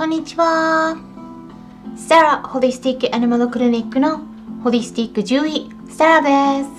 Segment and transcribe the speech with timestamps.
[0.00, 0.96] こんにちは。
[1.94, 4.22] サラホリスティックアニマルクリニックの
[4.64, 6.70] ホリスティック獣医サラです。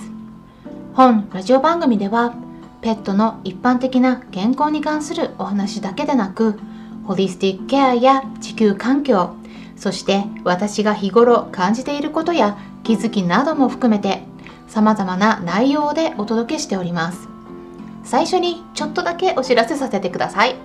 [0.96, 2.34] 本ラジオ番組では
[2.82, 6.60] ペットの一般的な健康に関するお話だけでなく
[7.06, 9.36] ホリスティックケアや地球環境
[9.76, 14.24] そして私が日頃感じていることや気づきなども含めて
[14.68, 17.28] 様々な内容でお届けしております
[18.04, 20.56] 最初にちょっとだけお知らせさせてください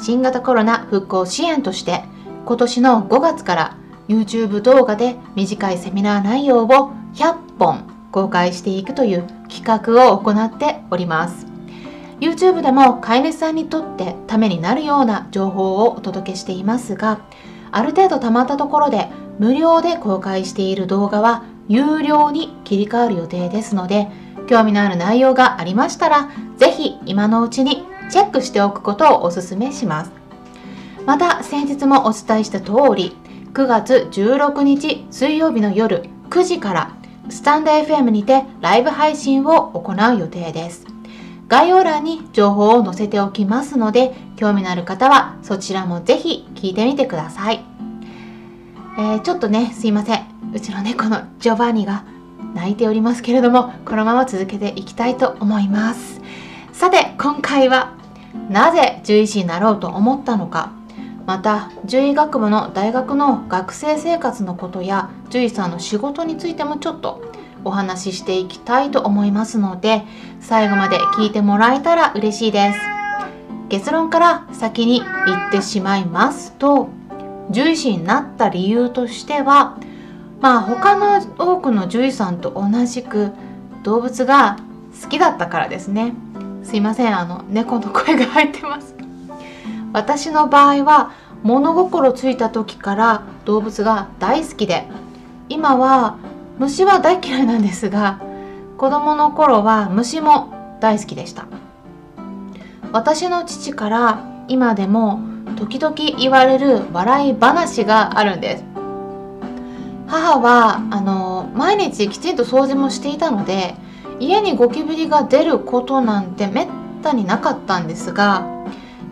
[0.00, 2.04] 新型コロナ復興支援として
[2.46, 3.76] 今年の5月から
[4.08, 11.46] YouTube 動画で短いセミナー内容を100本公開していくという企画を行っております。
[12.20, 17.20] YouTube でも飼い主さんにとってためになるような情報をお届けしていますが
[17.72, 19.08] ある程度たまったところで
[19.38, 24.08] 無料で公開している動画は有料に切り替わる予定ですので
[24.48, 30.12] 興味のある内容がありましたら是非今のうちにチェックしておくことをお勧めします。
[31.06, 33.16] また先日もお伝えした通り
[33.54, 36.94] 9月16日水曜日の夜9時から
[37.30, 40.86] スタンド FM にてライブ配信を行う予定です。
[41.48, 47.64] 概要欄に情報を載せておきますので興味のある方はそちらもぜひ聞いてみてください、
[48.96, 50.26] えー、ちょっとねすいません。
[50.54, 52.04] うちの猫のジョバンニが
[52.54, 56.20] 泣いておりますけれどもこのまま続けていきたいと思います。
[56.72, 57.99] さて今回は
[58.48, 60.72] なぜ獣医師になろうと思ったのか。
[61.26, 67.22] また獣医学部の大学の学生生活のことや獣医さんの仕事についてもちょっと
[67.64, 70.02] お話ししていきたいと思いますので
[70.40, 72.78] 最後まで聞いてもらえたら嬉しいです。
[73.68, 76.88] 結論から先に言ってしまいますと
[77.48, 79.78] 獣医師になった理由としては
[80.40, 83.30] まあ他の多くの獣医さんと同じく
[83.84, 84.56] 動物が
[85.00, 86.14] 好きだったからですね。
[86.70, 88.94] すいませんあの猫の声が入ってます。
[89.92, 91.10] 私の場合は
[91.42, 94.86] 物心ついた時から動物が大好きで
[95.48, 96.16] 今は
[96.60, 98.20] 虫は大嫌いなんですが
[98.78, 101.48] 子供の頃は虫も大好きでした。
[102.92, 105.18] 私の父から今でも
[105.56, 108.64] 時々言われる笑い話があるんです。
[110.06, 113.74] 母はあの毎日きちんと掃除もしていたので
[114.20, 116.68] 家にゴキブリが出ることなんてめっ
[117.02, 118.46] たになかったんですが、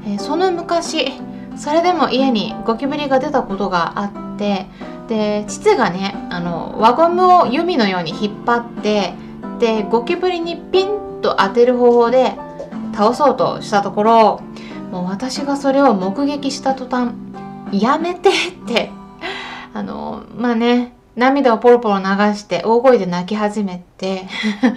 [0.04, 1.12] えー、その昔
[1.56, 4.04] それでも家にゴキブリが出たことがあ
[4.34, 4.66] って
[5.08, 9.14] で父がねあの輪ゴムを弓のように引っ張って
[9.58, 12.34] でゴキブリにピンと当てる方法で
[12.94, 14.42] 倒そうとしたところ
[14.92, 17.14] もう私がそれを目撃した途端
[17.72, 18.32] 「やめて!」っ
[18.66, 18.90] て
[19.74, 24.28] あのまあね涙をポロポロ流して大声で泣き始めて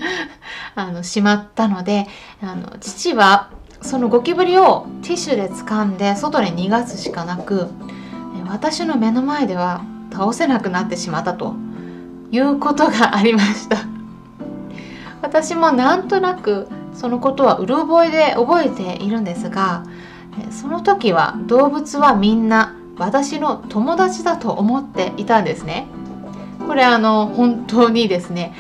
[0.76, 2.08] あのしまったので
[2.42, 3.50] あの父は
[3.82, 7.70] そのゴキブリをティッシュで掴んで外に逃がすしかなく
[8.50, 9.82] 私の目の前では
[10.12, 11.56] 倒せなくなってしまったと
[12.32, 13.78] いうことがありました。
[15.22, 19.84] 私もなんとなくそのことはうる覚えで覚えているんですが
[20.50, 25.88] その時は動物はみんな私の友達だと思っていたんですね。
[26.72, 28.56] これあの本当にですね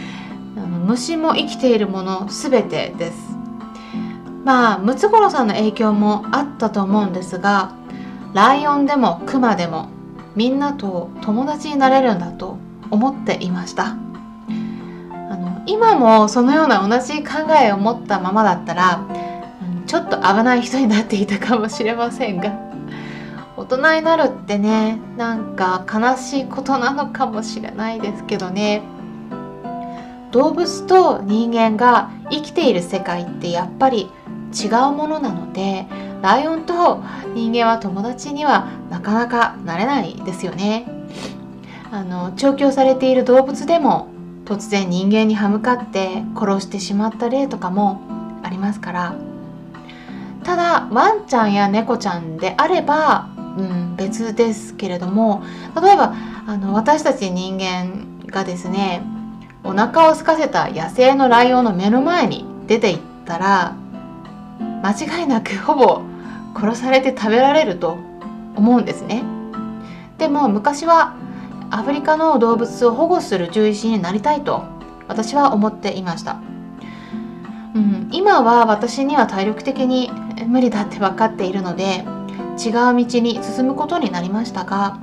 [0.58, 3.38] あの虫も生きているもの全てです。
[4.44, 7.74] まあムツゴロウさんの影響もあったと思うんですが
[8.34, 9.88] ライオンでもクマでも
[10.36, 12.58] みんなと友達になれるんだと
[12.90, 13.86] 思っていました。
[13.86, 13.96] あ
[15.38, 19.08] の今もそのような同じ考えを持ったままだったら
[19.88, 22.71] ちょっと危ない人になっていたかもしれませんが
[23.62, 28.82] 大人になるってねなんか悲しいことなのかもしれないですけどね。
[30.32, 34.10] 動物と人間が生きている世界ってやっぱり
[34.52, 35.86] 違うものなので
[36.22, 37.04] ライオンと
[37.36, 40.88] 人間は友達にはなかなかなれないですよね。
[41.92, 44.08] あの調教されている動物でも
[44.46, 48.02] 突然人間に歯向かって殺してしまった例とかも
[48.42, 49.16] ありますから。
[50.44, 55.44] ただワンちゃんや猫ちゃんであれば、うん、別ですけれども
[55.81, 56.13] 例えば
[56.48, 59.03] あの私たち人間がですね
[59.63, 63.75] お腹を空かせた野生のライオンの目の前に出ていったら
[64.83, 66.01] 間違いなく ほぼ
[66.56, 67.98] 殺されて食べられると
[68.56, 69.24] 思うんですね。
[70.18, 71.13] でも昔は
[71.71, 74.63] アフリカの動物を保護する獣医師になりたいと
[75.07, 76.39] 私は思っていました、
[77.74, 80.12] うん、今は私には体力的に
[80.47, 82.06] 無理だって分かっているので
[82.59, 85.00] 違う道に進むことになりましたが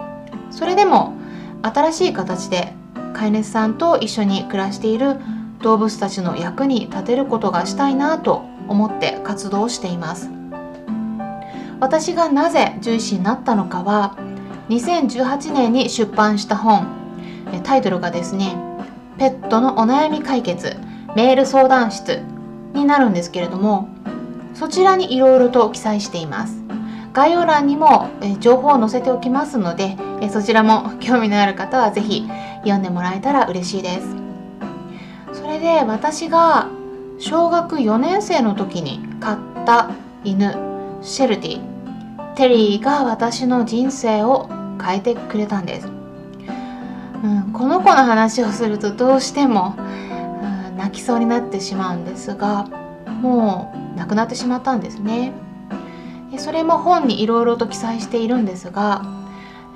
[0.50, 1.14] それでも
[1.62, 2.72] 新しい形で
[3.14, 5.16] 飼い主さんと一緒に暮らしている
[5.62, 10.30] 動物たちの役に立てることがしたいなと思って活動しています。
[11.80, 14.16] 私がなぜ獣医師になったのかは
[14.68, 16.86] 2018年に出版した本
[17.62, 18.56] タイトルがですね
[19.18, 20.76] 「ペットのお悩み解決
[21.14, 22.22] メール相談室」
[22.74, 23.88] になるんですけれども
[24.54, 26.67] そちらにいろいろと記載しています。
[27.18, 29.96] 概要欄にも情報を載せておきますので
[30.30, 32.28] そちらも興味のある方は是非
[32.58, 34.06] 読んでもらえたら嬉しいです。
[35.32, 36.68] それで私が
[37.18, 39.90] 小学4年生の時に飼った
[40.22, 40.54] 犬
[41.02, 41.78] シェルティ。
[42.36, 44.48] テリーが私の人生を
[44.80, 45.90] 変えてくれたんです、う
[47.26, 52.68] ん、この子の話をするとどうしても、うん、泣きそうになってしまうんですが
[53.08, 55.32] もう亡くなってしまったんですね。
[56.38, 59.02] それも本にいろいろと記載しているんですが、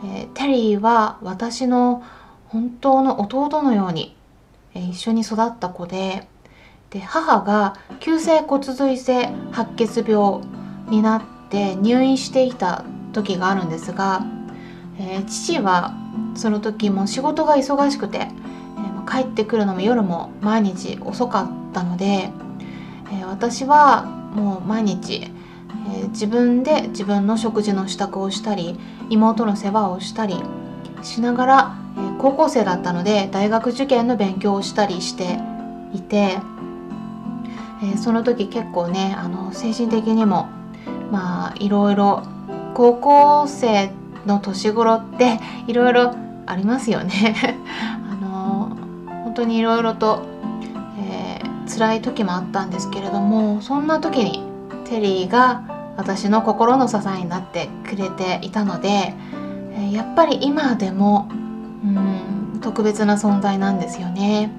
[0.05, 2.03] えー、テリーは私の
[2.49, 4.17] 本当の弟のように、
[4.75, 6.29] えー、一緒に育った子で
[6.91, 10.43] で母が急性骨髄性白血病
[10.91, 14.27] になって入院していた時があるんですが、
[14.99, 15.95] えー、父は
[16.35, 22.31] その時も仕事が忙しくて、えー、帰ってくるのも夜も毎日遅かったので、
[23.11, 24.05] えー、私は
[24.35, 25.31] もう毎日、
[25.89, 30.37] え自分で自分の食事の支度をしたり妹の世話をしたり
[31.03, 35.39] しながら、え高校生だったので大学受験の勉強をしたりして
[35.93, 36.39] いて
[37.83, 40.49] え、その時結構ねあの精神的にも
[41.11, 42.23] まあいろいろ
[42.75, 43.91] 高校生
[44.25, 46.15] の年頃って いろいろ
[46.47, 47.35] ありますよね。
[48.11, 48.77] あの
[49.25, 50.23] 本当にいろいろと、
[50.99, 54.45] えー、辛い時もあったんですけれどもそんな時に
[54.93, 59.15] テリーが私の心の支えになってくれていたので、
[59.91, 61.31] やっぱり今でも
[61.83, 64.53] うん特別な存在なんですよね。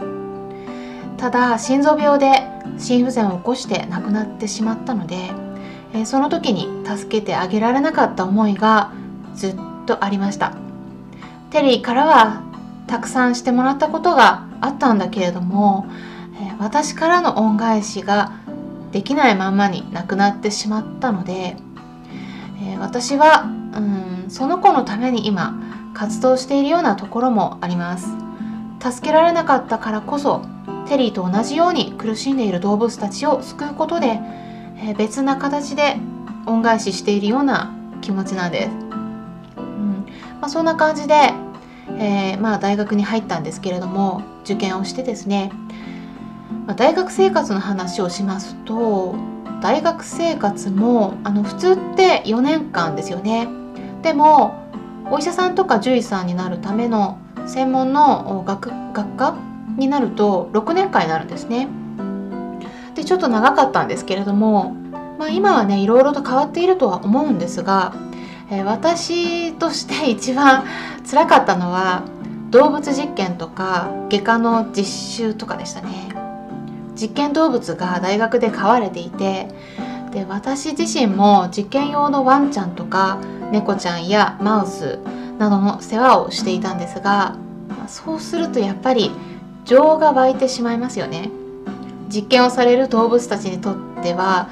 [1.17, 2.47] ただ心臓病で
[2.79, 5.29] 心不全を起こして亡くなってしまったので、
[6.05, 8.91] その時に助けてあげられなかった思いが
[9.35, 10.53] ずっとありました。
[11.51, 12.41] テリーからは
[12.87, 15.85] たくさんしてもらったことがあったんだけれども、
[16.57, 18.41] 私からの恩返しが
[18.93, 21.57] できないままに亡くなってしまったので、
[22.61, 23.41] えー、私は
[23.75, 25.59] うんその子のために今
[25.93, 28.07] 活動しているようなところもあります
[28.79, 30.45] 助けられなかったからこそ
[30.87, 34.19] テリーと同じように苦しんでいる動物たちを救うことで、
[34.77, 35.97] えー、別な形で
[36.45, 38.69] 恩返ししているような気持ちなんです。
[39.57, 40.05] うん
[40.41, 41.33] まあ、そんな感じで、
[41.97, 45.51] えー、まあ、大学に入ったんですけれども受験をしてですね、
[46.65, 49.15] まあ、大学生活の話をしますと
[49.61, 53.47] 大学生活もあの普通って4年間ですよね。
[54.01, 54.61] でも
[55.09, 59.35] お医者さんとか獣医さんになるための専門の学学科
[59.77, 61.67] になると6年間になるんですね。
[62.95, 64.71] でちょっと長かったんですけれども、
[65.17, 67.93] まあ、今はねいろいろと変わっているとは思うんですが、
[68.51, 70.65] えー、私として一番
[71.09, 72.03] 辛かったのは
[72.51, 76.22] 動物実験とか外科の実習とかでしたね。
[76.95, 79.47] 実験動物が大学で飼われていて
[80.11, 83.19] で私自身も実験用のワンちゃんとか
[83.51, 84.99] 猫ちゃんやマウス
[85.39, 87.35] などの世話をしていたんですが
[87.87, 89.11] そうするとやっぱり
[89.65, 91.29] 情が湧いてしまいますよね。
[92.09, 94.49] 実験をされる動物たちにとっては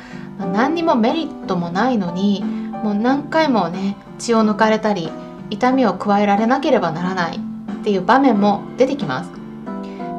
[0.54, 2.44] 何にもメリットもないのに
[2.84, 5.12] もう何回もね血を抜かれたり
[5.52, 9.30] 痛みを加えられなければならないっていう場面も出てきます。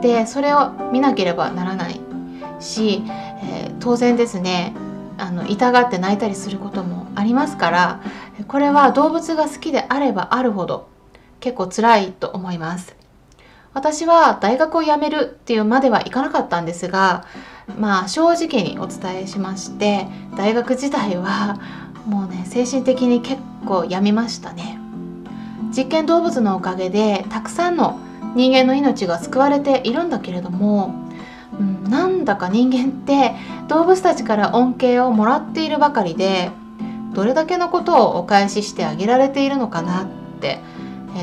[0.02, 2.01] でそれを見なければならない。
[2.62, 4.74] し、えー、当然ですね
[5.18, 8.00] あの痛がって泣いたりすることもありますから
[8.48, 10.88] これは動物が好きであればあるほど
[11.40, 12.96] 結構辛いと思います。
[13.74, 17.24] 私は大学を辞めるっていうまではいかなかったんですが
[17.78, 21.58] まあ正直にお伝えしまして大学時代は
[22.06, 24.78] もうね精神的に結構病みましたね。
[25.74, 27.98] 実験動物のおかげでたくさんの
[28.34, 31.01] 人間の命が救われているんだけれども、
[31.92, 33.36] なんだか人間って
[33.68, 36.50] 動物たちから恩恵をもらっているばかりで
[37.12, 40.06] どれだけのことをお返ししてあげられているのかなっ
[40.40, 40.58] て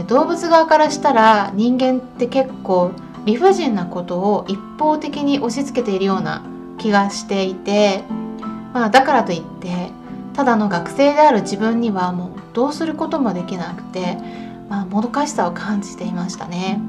[0.08, 2.92] 動物側からしたら人間って結構
[3.26, 6.44] 理不尽なことを一方的に押し付けているような
[6.78, 8.04] 気がしていて、
[8.72, 9.90] まあ、だからといって
[10.36, 14.18] ただの学生である自分にはもうどうすることもできなくて、
[14.70, 16.80] まあ、もどかしさを感じていましたね。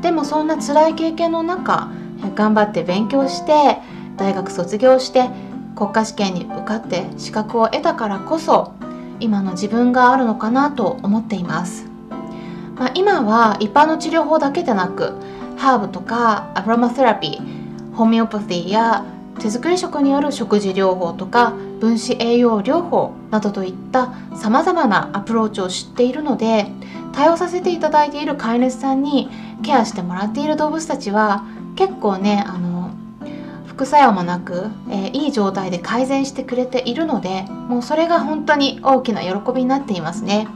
[0.00, 1.90] でもそんな辛い経験の中
[2.34, 3.78] 頑張って勉強して
[4.16, 5.28] 大学卒業して
[5.76, 8.72] 国家試験に受かって資格を得たからこそ
[9.20, 11.86] 今の自分があるのかなと思っています、
[12.76, 15.14] まあ、今は一般の治療法だけでなく
[15.56, 19.04] ハーブとかアブロマセラピーホメオパシーや
[19.38, 26.66] 手作り食による食事療法とか分子栄養療法などといったさまざまなアプローチを知っているので
[27.12, 29.28] 対応させていただいている飼い主さんに
[29.62, 31.44] ケアしてもらっている動物たちは
[31.76, 32.90] 結構ねあの
[33.66, 40.46] 副作用もなく、えー、いい状態で改善してくれているのでもうそれが本当に大きな喜びになっていますね。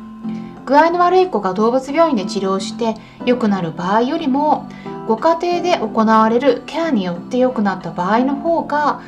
[0.67, 2.95] 具合の悪い子が動物病院で治療して
[3.25, 4.69] 良くなる場合よりも
[5.07, 9.01] ご家庭で行われるケアによって良くなった場合の方が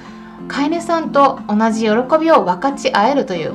[0.46, 3.54] 飼い主さんと同じ喜びを分かち合えるという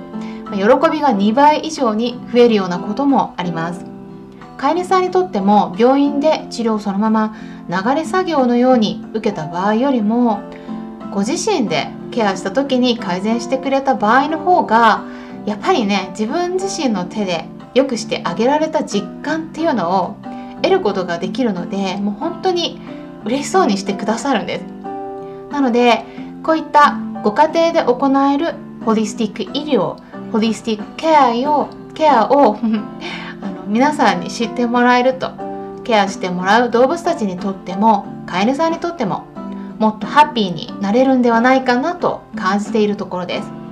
[0.51, 3.92] 喜びが2倍以上に増えるようなこともあります。
[4.57, 7.35] 飼い主さんにとっても病院で治療をそのまま
[7.69, 10.41] 流れ作業のように受けた場合よりも
[11.13, 15.05] ご自身でケアした時に改善してくれた場合の方が
[15.45, 20.15] やっぱりね自分自身の手で良くしてあげられた実感っていうのを
[20.61, 22.79] 得ることができるのでもう本当に
[23.25, 24.65] 嬉しそうにしてくださるんです。
[25.51, 26.03] なので
[26.43, 28.55] こういったご家庭で行える
[28.85, 29.97] ホリスティック医療
[30.31, 32.57] ホリスティックケアをケアを
[33.67, 35.31] 皆さんに知ってもらえると
[35.83, 39.25] ケアしてもらう動物たちにとっても飼い主さんにとっても
[39.79, 43.63] もっとハッピーになれるんではないかなと感じているところです。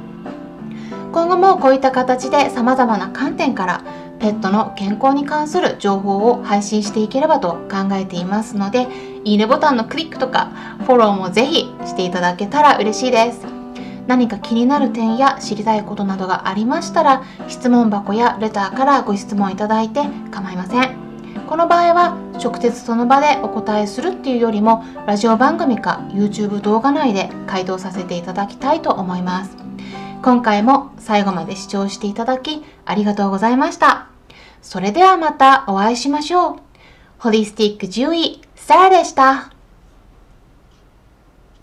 [1.11, 3.83] 今後もこういった形で様々な観点から
[4.19, 8.87] ペットの健康に関する情報を配信していければと考えていますので
[9.25, 10.51] いいねボタンのクリックとか
[10.85, 13.60] フォローもぜひしていただけたら嬉しいです。
[14.11, 20.97] 何か気になる点や知りたいことなどがありましたら質問箱やレターからご質問いただいて構いません。
[21.47, 29.55] この場合は直接その場でお答えするっていうよりもラジオ番組か YouTube 動画内で回答させていただきたいと思います。
[30.21, 34.09] 今回も最後まで視聴していただきありがとうございました。
[34.61, 36.55] それではまたお会いしましょう。
[37.17, 39.60] ホリスティック獣医サラでした。